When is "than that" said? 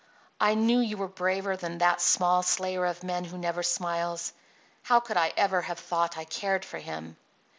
1.55-2.01